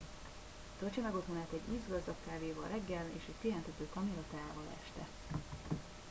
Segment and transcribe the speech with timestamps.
[0.79, 5.07] töltse meg otthonát egy ízgazdag kávéval reggel és egy pihentető kamillateával este